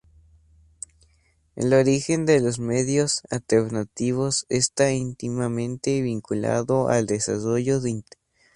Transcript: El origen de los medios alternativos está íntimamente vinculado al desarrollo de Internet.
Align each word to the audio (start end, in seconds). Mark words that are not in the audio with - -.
El 1.55 1.73
origen 1.75 2.25
de 2.25 2.39
los 2.39 2.57
medios 2.57 3.21
alternativos 3.29 4.47
está 4.49 4.91
íntimamente 4.93 6.01
vinculado 6.01 6.87
al 6.89 7.05
desarrollo 7.05 7.79
de 7.81 7.89
Internet. 7.91 8.19